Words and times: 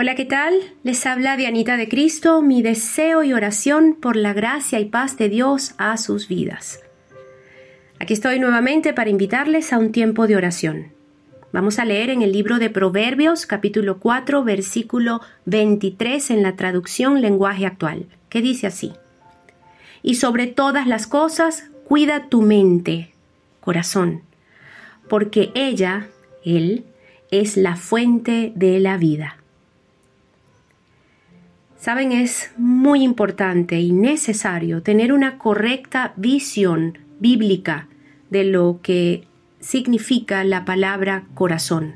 Hola, 0.00 0.14
¿qué 0.14 0.26
tal? 0.26 0.54
Les 0.84 1.04
habla 1.06 1.36
Dianita 1.36 1.76
de 1.76 1.88
Cristo, 1.88 2.40
mi 2.40 2.62
deseo 2.62 3.24
y 3.24 3.32
oración 3.32 3.96
por 4.00 4.14
la 4.14 4.32
gracia 4.32 4.78
y 4.78 4.84
paz 4.84 5.18
de 5.18 5.28
Dios 5.28 5.74
a 5.76 5.96
sus 5.96 6.28
vidas. 6.28 6.84
Aquí 7.98 8.12
estoy 8.12 8.38
nuevamente 8.38 8.92
para 8.92 9.10
invitarles 9.10 9.72
a 9.72 9.78
un 9.78 9.90
tiempo 9.90 10.28
de 10.28 10.36
oración. 10.36 10.92
Vamos 11.52 11.80
a 11.80 11.84
leer 11.84 12.10
en 12.10 12.22
el 12.22 12.30
libro 12.30 12.60
de 12.60 12.70
Proverbios 12.70 13.44
capítulo 13.44 13.98
4 13.98 14.44
versículo 14.44 15.20
23 15.46 16.30
en 16.30 16.44
la 16.44 16.54
traducción 16.54 17.20
lenguaje 17.20 17.66
actual, 17.66 18.06
que 18.28 18.40
dice 18.40 18.68
así. 18.68 18.92
Y 20.04 20.14
sobre 20.14 20.46
todas 20.46 20.86
las 20.86 21.08
cosas, 21.08 21.72
cuida 21.88 22.28
tu 22.28 22.42
mente, 22.42 23.10
corazón, 23.58 24.22
porque 25.08 25.50
ella, 25.56 26.06
él, 26.44 26.84
es 27.32 27.56
la 27.56 27.74
fuente 27.74 28.52
de 28.54 28.78
la 28.78 28.96
vida. 28.96 29.38
Saben, 31.78 32.10
es 32.10 32.50
muy 32.56 33.04
importante 33.04 33.78
y 33.78 33.92
necesario 33.92 34.82
tener 34.82 35.12
una 35.12 35.38
correcta 35.38 36.12
visión 36.16 36.98
bíblica 37.20 37.86
de 38.30 38.42
lo 38.42 38.80
que 38.82 39.28
significa 39.60 40.42
la 40.42 40.64
palabra 40.64 41.26
corazón. 41.34 41.94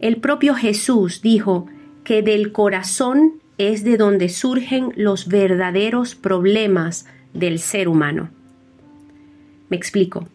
El 0.00 0.16
propio 0.16 0.54
Jesús 0.54 1.20
dijo 1.20 1.66
que 2.04 2.22
del 2.22 2.52
corazón 2.52 3.34
es 3.58 3.84
de 3.84 3.98
donde 3.98 4.30
surgen 4.30 4.94
los 4.96 5.28
verdaderos 5.28 6.14
problemas 6.14 7.04
del 7.34 7.58
ser 7.58 7.86
humano. 7.86 8.30
Me 9.68 9.76
explico. 9.76 10.26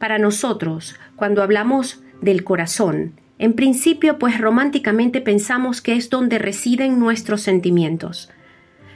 Para 0.00 0.18
nosotros, 0.18 0.96
cuando 1.14 1.44
hablamos 1.44 2.02
del 2.20 2.42
corazón, 2.42 3.12
en 3.42 3.54
principio, 3.54 4.20
pues 4.20 4.38
románticamente 4.38 5.20
pensamos 5.20 5.80
que 5.80 5.96
es 5.96 6.10
donde 6.10 6.38
residen 6.38 7.00
nuestros 7.00 7.40
sentimientos. 7.40 8.30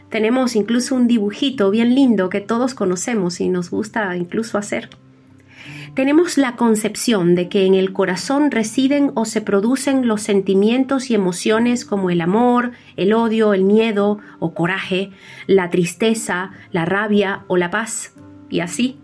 Tenemos 0.09 0.55
incluso 0.55 0.95
un 0.95 1.09
dibujito 1.09 1.69
bien 1.73 1.97
lindo 1.97 2.29
que 2.29 2.41
todos 2.41 2.73
conocemos 2.73 3.41
y 3.41 3.49
nos 3.49 3.71
gusta 3.71 4.17
incluso 4.17 4.57
hacer. 4.57 4.89
Tenemos 5.95 6.39
la 6.39 6.55
concepción 6.55 7.35
de 7.35 7.49
que 7.49 7.67
en 7.67 7.75
el 7.75 7.93
corazón 7.93 8.53
residen 8.53 9.11
o 9.17 9.25
se 9.25 9.41
producen 9.41 10.07
los 10.07 10.23
sentimientos 10.23 11.11
y 11.11 11.17
emociones 11.17 11.85
como 11.85 12.09
el 12.11 12.21
amor, 12.21 12.71
el 12.97 13.15
odio, 13.15 13.53
el 13.53 13.65
miedo 13.65 14.21
o 14.39 14.55
coraje, 14.55 15.11
la 15.49 15.71
tristeza, 15.71 16.53
la 16.71 16.85
rabia 16.85 17.43
o 17.49 17.57
la 17.57 17.73
paz, 17.73 18.15
y 18.49 18.61
así 18.61 18.97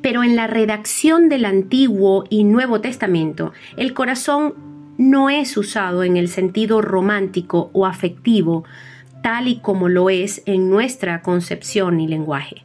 pero 0.00 0.22
en 0.22 0.36
la 0.36 0.46
redacción 0.46 1.28
del 1.28 1.44
Antiguo 1.44 2.24
y 2.30 2.44
Nuevo 2.44 2.80
Testamento, 2.80 3.52
el 3.76 3.94
corazón 3.94 4.54
no 4.98 5.30
es 5.30 5.56
usado 5.56 6.02
en 6.02 6.16
el 6.16 6.28
sentido 6.28 6.82
romántico 6.82 7.70
o 7.72 7.86
afectivo, 7.86 8.64
tal 9.22 9.48
y 9.48 9.60
como 9.60 9.88
lo 9.88 10.10
es 10.10 10.42
en 10.46 10.70
nuestra 10.70 11.22
concepción 11.22 12.00
y 12.00 12.08
lenguaje. 12.08 12.64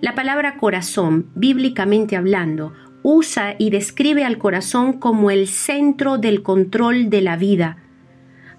La 0.00 0.14
palabra 0.14 0.56
corazón, 0.56 1.26
bíblicamente 1.34 2.16
hablando, 2.16 2.72
usa 3.02 3.54
y 3.58 3.70
describe 3.70 4.24
al 4.24 4.38
corazón 4.38 4.94
como 4.94 5.30
el 5.30 5.48
centro 5.48 6.18
del 6.18 6.42
control 6.42 7.10
de 7.10 7.20
la 7.22 7.36
vida, 7.36 7.78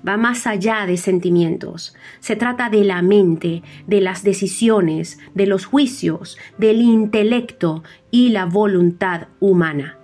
va 0.08 0.18
más 0.18 0.48
allá 0.48 0.86
de 0.86 0.98
sentimientos. 0.98 1.96
Se 2.20 2.36
trata 2.36 2.70
de 2.70 2.84
la 2.84 3.02
mente, 3.02 3.64
de 3.88 4.02
las 4.02 4.24
decisiones, 4.24 5.20
de 5.34 5.46
los 5.46 5.66
juicios, 5.66 6.38
del 6.58 6.82
intelecto 6.82 7.84
y 8.12 8.30
la 8.30 8.46
voluntad 8.46 9.28
humana. 9.40 9.98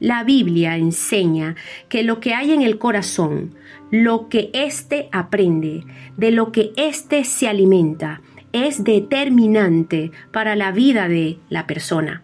La 0.00 0.24
Biblia 0.24 0.76
enseña 0.76 1.54
que 1.88 2.02
lo 2.02 2.20
que 2.20 2.34
hay 2.34 2.52
en 2.52 2.62
el 2.62 2.78
corazón, 2.78 3.54
lo 3.90 4.28
que 4.28 4.50
éste 4.52 5.08
aprende, 5.12 5.84
de 6.16 6.30
lo 6.30 6.52
que 6.52 6.72
éste 6.76 7.24
se 7.24 7.48
alimenta, 7.48 8.20
es 8.52 8.84
determinante 8.84 10.10
para 10.32 10.56
la 10.56 10.72
vida 10.72 11.08
de 11.08 11.38
la 11.48 11.66
persona 11.66 12.23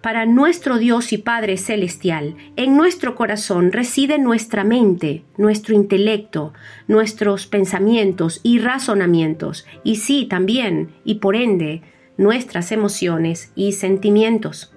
para 0.00 0.26
nuestro 0.26 0.78
Dios 0.78 1.12
y 1.12 1.18
Padre 1.18 1.56
Celestial. 1.56 2.36
En 2.56 2.76
nuestro 2.76 3.14
corazón 3.14 3.72
reside 3.72 4.18
nuestra 4.18 4.64
mente, 4.64 5.24
nuestro 5.36 5.74
intelecto, 5.74 6.52
nuestros 6.86 7.46
pensamientos 7.46 8.40
y 8.42 8.58
razonamientos, 8.58 9.66
y 9.82 9.96
sí 9.96 10.26
también, 10.26 10.92
y 11.04 11.16
por 11.16 11.34
ende, 11.36 11.82
nuestras 12.16 12.72
emociones 12.72 13.52
y 13.54 13.72
sentimientos. 13.72 14.72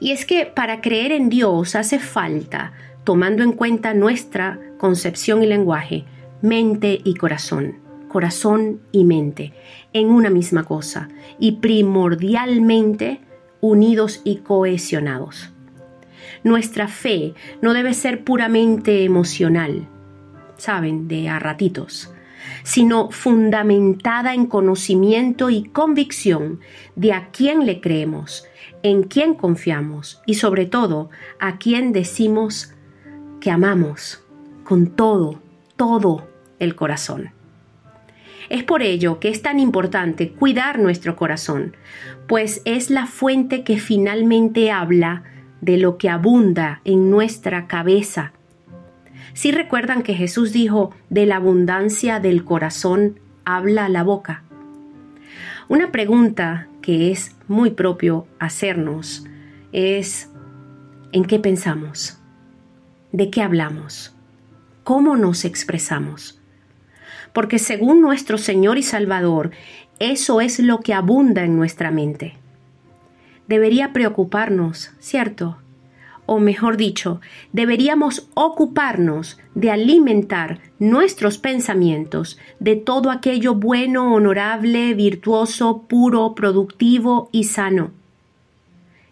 Y 0.00 0.10
es 0.10 0.26
que 0.26 0.46
para 0.46 0.80
creer 0.80 1.12
en 1.12 1.28
Dios 1.28 1.76
hace 1.76 1.98
falta, 1.98 2.72
tomando 3.04 3.42
en 3.42 3.52
cuenta 3.52 3.94
nuestra 3.94 4.58
concepción 4.78 5.42
y 5.42 5.46
lenguaje, 5.46 6.04
mente 6.42 7.00
y 7.04 7.14
corazón, 7.14 7.78
corazón 8.08 8.80
y 8.92 9.04
mente, 9.04 9.52
en 9.92 10.10
una 10.10 10.30
misma 10.30 10.64
cosa, 10.64 11.08
y 11.38 11.52
primordialmente 11.52 13.20
unidos 13.64 14.20
y 14.24 14.36
cohesionados. 14.40 15.50
Nuestra 16.42 16.86
fe 16.86 17.32
no 17.62 17.72
debe 17.72 17.94
ser 17.94 18.22
puramente 18.22 19.04
emocional, 19.04 19.88
saben, 20.58 21.08
de 21.08 21.30
a 21.30 21.38
ratitos, 21.38 22.12
sino 22.62 23.10
fundamentada 23.10 24.34
en 24.34 24.44
conocimiento 24.44 25.48
y 25.48 25.64
convicción 25.64 26.60
de 26.94 27.14
a 27.14 27.30
quién 27.30 27.64
le 27.64 27.80
creemos, 27.80 28.44
en 28.82 29.04
quién 29.04 29.34
confiamos 29.34 30.20
y 30.26 30.34
sobre 30.34 30.66
todo 30.66 31.08
a 31.40 31.56
quién 31.56 31.92
decimos 31.92 32.74
que 33.40 33.50
amamos 33.50 34.22
con 34.64 34.88
todo, 34.88 35.40
todo 35.76 36.28
el 36.58 36.76
corazón. 36.76 37.33
Es 38.48 38.62
por 38.62 38.82
ello 38.82 39.20
que 39.20 39.28
es 39.28 39.42
tan 39.42 39.58
importante 39.58 40.30
cuidar 40.30 40.78
nuestro 40.78 41.16
corazón, 41.16 41.76
pues 42.26 42.62
es 42.64 42.90
la 42.90 43.06
fuente 43.06 43.64
que 43.64 43.78
finalmente 43.78 44.70
habla 44.70 45.24
de 45.60 45.78
lo 45.78 45.96
que 45.96 46.08
abunda 46.08 46.80
en 46.84 47.10
nuestra 47.10 47.66
cabeza. 47.66 48.32
Si 49.32 49.50
recuerdan 49.50 50.02
que 50.02 50.14
Jesús 50.14 50.52
dijo, 50.52 50.94
de 51.10 51.26
la 51.26 51.36
abundancia 51.36 52.20
del 52.20 52.44
corazón 52.44 53.18
habla 53.44 53.88
la 53.88 54.02
boca. 54.02 54.44
Una 55.68 55.90
pregunta 55.90 56.68
que 56.82 57.10
es 57.10 57.34
muy 57.48 57.70
propio 57.70 58.26
hacernos 58.38 59.24
es, 59.72 60.30
¿en 61.12 61.24
qué 61.24 61.38
pensamos? 61.38 62.18
¿De 63.12 63.30
qué 63.30 63.42
hablamos? 63.42 64.14
¿Cómo 64.84 65.16
nos 65.16 65.46
expresamos? 65.46 66.43
Porque 67.34 67.58
según 67.58 68.00
nuestro 68.00 68.38
Señor 68.38 68.78
y 68.78 68.82
Salvador, 68.82 69.50
eso 69.98 70.40
es 70.40 70.60
lo 70.60 70.80
que 70.80 70.94
abunda 70.94 71.44
en 71.44 71.56
nuestra 71.56 71.90
mente. 71.90 72.34
Debería 73.48 73.92
preocuparnos, 73.92 74.92
¿cierto? 75.00 75.58
O 76.26 76.38
mejor 76.38 76.78
dicho, 76.78 77.20
deberíamos 77.52 78.28
ocuparnos 78.32 79.38
de 79.54 79.70
alimentar 79.70 80.60
nuestros 80.78 81.36
pensamientos 81.36 82.38
de 82.60 82.76
todo 82.76 83.10
aquello 83.10 83.54
bueno, 83.54 84.14
honorable, 84.14 84.94
virtuoso, 84.94 85.82
puro, 85.86 86.34
productivo 86.34 87.28
y 87.30 87.44
sano. 87.44 87.90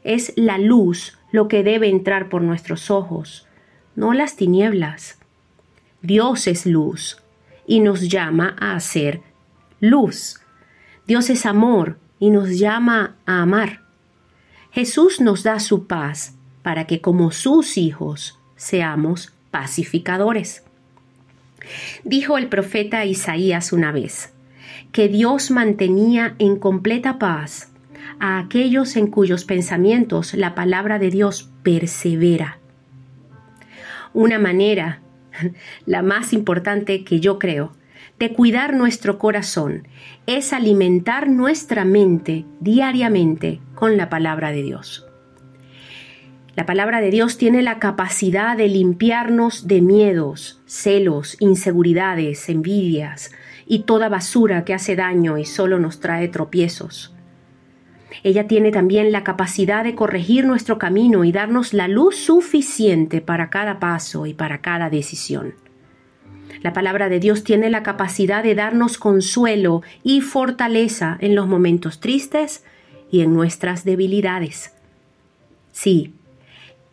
Es 0.05 0.33
la 0.37 0.59
luz 0.59 1.19
lo 1.33 1.49
que 1.49 1.63
debe 1.63 1.89
entrar 1.89 2.29
por 2.29 2.43
nuestros 2.43 2.91
ojos, 2.91 3.47
no 3.95 4.15
las 4.15 4.37
tinieblas. 4.37 5.19
Dios 6.01 6.47
es 6.47 6.67
luz, 6.67 7.22
y 7.67 7.81
nos 7.81 8.09
llama 8.09 8.57
a 8.59 8.75
hacer 8.75 9.21
luz. 9.81 10.41
Dios 11.07 11.31
es 11.31 11.47
amor 11.47 11.99
y 12.19 12.31
nos 12.31 12.59
llama 12.59 13.17
a 13.27 13.43
amar. 13.43 13.83
Jesús 14.71 15.21
nos 15.21 15.43
da 15.43 15.61
su 15.61 15.87
paz 15.87 16.35
para 16.63 16.87
que 16.87 17.01
como 17.01 17.31
sus 17.31 17.77
hijos 17.77 18.39
seamos 18.57 19.33
pacificadores. 19.51 20.63
Dijo 22.05 22.39
el 22.39 22.49
profeta 22.49 23.05
Isaías 23.05 23.73
una 23.73 23.93
vez, 23.93 24.33
que 24.93 25.09
Dios 25.09 25.51
mantenía 25.51 26.35
en 26.39 26.57
completa 26.57 27.19
paz 27.19 27.73
a 28.21 28.39
aquellos 28.39 28.97
en 28.97 29.09
cuyos 29.09 29.45
pensamientos 29.45 30.35
la 30.35 30.55
palabra 30.55 30.99
de 30.99 31.11
Dios 31.11 31.51
persevera. 31.63 32.59
Una 34.13 34.39
manera 34.39 35.01
la 35.87 36.03
más 36.03 36.33
importante 36.33 37.05
que 37.05 37.21
yo 37.21 37.39
creo, 37.39 37.73
de 38.19 38.33
cuidar 38.33 38.75
nuestro 38.75 39.19
corazón, 39.19 39.89
es 40.27 40.53
alimentar 40.53 41.29
nuestra 41.29 41.85
mente 41.85 42.45
diariamente 42.61 43.61
con 43.75 43.97
la 43.97 44.09
palabra 44.09 44.53
de 44.53 44.63
Dios. 44.63 45.07
La 46.55 46.67
palabra 46.67 47.01
de 47.01 47.11
Dios 47.11 47.39
tiene 47.39 47.63
la 47.63 47.79
capacidad 47.79 48.57
de 48.57 48.69
limpiarnos 48.69 49.67
de 49.67 49.81
miedos, 49.81 50.61
celos, 50.67 51.37
inseguridades, 51.41 52.49
envidias 52.51 53.33
y 53.67 53.85
toda 53.85 54.11
basura 54.11 54.65
que 54.65 54.75
hace 54.75 54.95
daño 54.95 55.39
y 55.39 55.47
solo 55.47 55.79
nos 55.79 56.01
trae 56.01 56.29
tropiezos. 56.29 57.15
Ella 58.23 58.47
tiene 58.47 58.71
también 58.71 59.13
la 59.13 59.25
capacidad 59.25 59.85
de 59.85 59.95
corregir 59.95 60.45
nuestro 60.45 60.79
camino 60.79 61.25
y 61.25 61.33
darnos 61.33 61.73
la 61.73 61.89
luz 61.89 62.17
suficiente 62.17 63.21
para 63.21 63.51
cada 63.51 63.79
paso 63.79 64.27
y 64.27 64.35
para 64.35 64.61
cada 64.61 64.91
decisión. 64.91 65.55
La 66.63 66.73
palabra 66.73 67.09
de 67.09 67.19
Dios 67.19 67.45
tiene 67.45 67.71
la 67.71 67.83
capacidad 67.83 68.43
de 68.43 68.55
darnos 68.55 68.99
consuelo 68.99 69.83
y 70.03 70.21
fortaleza 70.21 71.17
en 71.21 71.35
los 71.35 71.49
momentos 71.49 71.99
tristes 72.01 72.65
y 73.11 73.23
en 73.23 73.35
nuestras 73.35 73.85
debilidades. 73.85 74.73
Sí, 75.73 76.15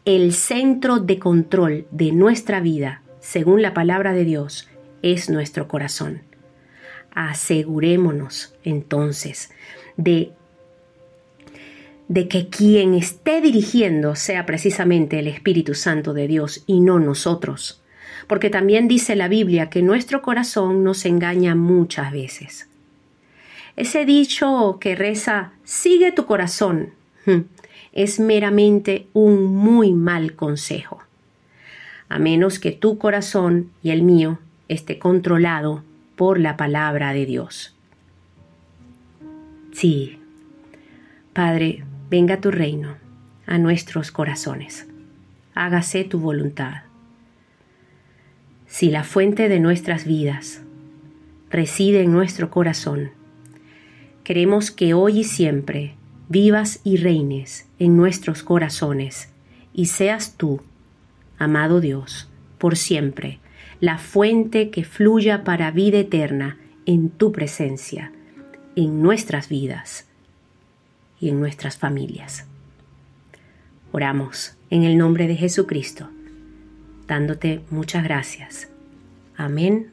el 0.06 0.34
centro 0.34 1.00
de 1.00 1.20
control 1.20 1.86
de 1.92 2.12
nuestra 2.12 2.62
vida, 2.62 3.04
según 3.20 3.62
la 3.62 3.74
palabra 3.74 4.14
de 4.14 4.26
Dios, 4.26 4.70
es 5.02 5.30
nuestro 5.30 5.68
corazón. 5.68 6.24
Asegurémonos 7.14 8.56
entonces 8.64 9.52
de 9.98 10.32
de 12.10 12.28
que 12.28 12.50
quien 12.50 12.96
esté 12.96 13.40
dirigiendo 13.40 14.16
sea 14.16 14.46
precisamente 14.48 15.20
el 15.20 15.28
Espíritu 15.28 15.76
Santo 15.76 16.14
de 16.14 16.28
Dios 16.28 16.64
y 16.66 16.82
no 16.82 17.00
nosotros, 17.00 17.84
porque 18.28 18.50
también 18.50 18.88
dice 18.88 19.16
la 19.16 19.28
Biblia 19.28 19.70
que 19.70 19.84
nuestro 19.84 20.24
corazón 20.24 20.84
nos 20.84 21.06
engaña 21.06 21.54
muchas 21.54 22.12
veces. 22.12 22.68
Ese 23.76 24.06
dicho 24.06 24.80
que 24.82 24.96
reza, 24.96 25.54
sigue 25.64 26.12
tu 26.12 26.26
corazón, 26.26 26.90
hmm, 27.28 27.42
es 27.94 28.20
meramente 28.20 29.08
un 29.14 29.46
muy 29.46 29.94
mal 29.94 30.36
consejo, 30.36 31.04
a 32.10 32.18
menos 32.18 32.58
que 32.58 32.72
tu 32.72 32.98
corazón 32.98 33.70
y 33.84 33.92
el 33.92 34.02
mío 34.02 34.40
esté 34.68 34.98
controlado 34.98 35.84
por 36.16 36.40
la 36.40 36.58
palabra 36.58 37.14
de 37.14 37.28
Dios. 37.28 37.76
Sí, 39.72 40.20
Padre, 41.34 41.84
venga 42.10 42.42
tu 42.42 42.50
reino 42.50 42.96
a 43.46 43.58
nuestros 43.58 44.12
corazones. 44.12 44.88
Hágase 45.54 46.04
tu 46.04 46.20
voluntad. 46.20 46.84
Si 48.66 48.90
la 48.90 49.04
fuente 49.04 49.50
de 49.50 49.60
nuestras 49.60 50.06
vidas 50.06 50.62
reside 51.50 52.02
en 52.02 52.12
nuestro 52.12 52.50
corazón, 52.50 53.12
queremos 54.24 54.72
que 54.72 54.94
hoy 54.94 55.20
y 55.20 55.24
siempre 55.24 55.96
vivas 56.30 56.80
y 56.84 56.98
reines 56.98 57.68
en 57.78 57.98
nuestros 57.98 58.44
corazones 58.44 59.30
y 59.74 59.88
seas 59.88 60.36
tú, 60.36 60.62
amado 61.38 61.80
Dios, 61.80 62.30
por 62.58 62.76
siempre, 62.76 63.40
la 63.80 63.98
fuente 63.98 64.72
que 64.72 64.84
fluya 64.84 65.44
para 65.44 65.72
vida 65.72 66.00
eterna 66.00 66.58
en 66.86 67.10
tu 67.10 67.32
presencia, 67.32 68.12
en 68.76 69.02
nuestras 69.02 69.50
vidas 69.50 70.09
y 71.20 71.30
en 71.30 71.40
nuestras 71.40 71.78
familias. 71.78 72.46
Oramos 73.92 74.56
en 74.70 74.84
el 74.84 74.98
nombre 74.98 75.28
de 75.28 75.36
Jesucristo, 75.36 76.10
dándote 77.08 77.62
muchas 77.70 78.04
gracias. 78.04 78.70
Amén 79.36 79.92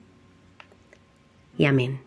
y 1.57 1.65
amén. 1.65 2.06